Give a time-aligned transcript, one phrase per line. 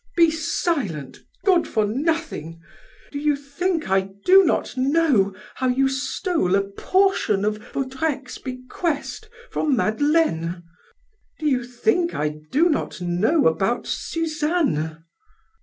[0.17, 2.59] Be silent, good for nothing!
[3.11, 9.29] Do you think I do not know how you stole a portion of Vaudrec's bequest
[9.51, 10.63] from Madeleine?
[11.37, 15.05] Do you think I do not know about Suzanne?"